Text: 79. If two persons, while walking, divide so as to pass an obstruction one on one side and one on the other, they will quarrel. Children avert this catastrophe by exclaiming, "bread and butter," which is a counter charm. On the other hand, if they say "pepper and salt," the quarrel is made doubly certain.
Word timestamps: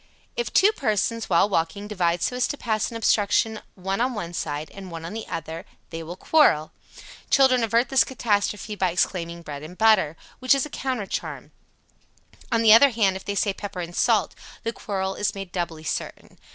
79. 0.31 0.31
If 0.37 0.53
two 0.53 0.71
persons, 0.71 1.29
while 1.29 1.47
walking, 1.47 1.87
divide 1.87 2.23
so 2.23 2.35
as 2.37 2.47
to 2.47 2.57
pass 2.57 2.89
an 2.89 2.97
obstruction 2.97 3.61
one 3.75 4.01
on 4.01 4.15
one 4.15 4.33
side 4.33 4.71
and 4.73 4.89
one 4.89 5.05
on 5.05 5.13
the 5.13 5.27
other, 5.27 5.63
they 5.91 6.01
will 6.01 6.15
quarrel. 6.15 6.71
Children 7.29 7.63
avert 7.63 7.89
this 7.89 8.03
catastrophe 8.03 8.73
by 8.73 8.89
exclaiming, 8.89 9.43
"bread 9.43 9.61
and 9.61 9.77
butter," 9.77 10.17
which 10.39 10.55
is 10.55 10.65
a 10.65 10.71
counter 10.71 11.05
charm. 11.05 11.51
On 12.51 12.63
the 12.63 12.73
other 12.73 12.89
hand, 12.89 13.15
if 13.15 13.23
they 13.25 13.35
say 13.35 13.53
"pepper 13.53 13.79
and 13.81 13.95
salt," 13.95 14.33
the 14.63 14.73
quarrel 14.73 15.13
is 15.13 15.35
made 15.35 15.51
doubly 15.51 15.83
certain. 15.83 16.39